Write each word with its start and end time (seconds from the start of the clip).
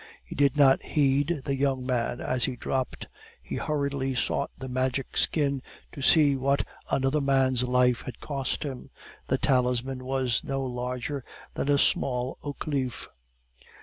He 0.25 0.33
did 0.33 0.57
not 0.57 0.81
heed 0.81 1.43
the 1.45 1.55
young 1.55 1.85
man 1.85 2.21
as 2.21 2.45
he 2.45 2.55
dropped; 2.55 3.05
he 3.39 3.57
hurriedly 3.57 4.15
sought 4.15 4.49
the 4.57 4.67
Magic 4.67 5.15
Skin 5.15 5.61
to 5.91 6.01
see 6.01 6.35
what 6.35 6.65
another 6.89 7.21
man's 7.21 7.61
life 7.61 8.01
had 8.01 8.19
cost 8.19 8.63
him. 8.63 8.89
The 9.27 9.37
talisman 9.37 10.03
was 10.03 10.41
no 10.43 10.63
larger 10.63 11.23
than 11.53 11.69
a 11.69 11.77
small 11.77 12.39
oak 12.41 12.65
leaf. 12.65 13.09